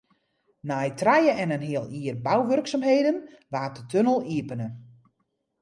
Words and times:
Nei 0.69 0.89
trije 1.01 1.31
en 1.43 1.53
in 1.57 1.65
heal 1.69 1.87
jier 1.95 2.17
bouwurksumheden 2.25 3.17
waard 3.53 3.75
de 3.77 3.83
tunnel 3.91 4.19
iepene. 4.35 4.67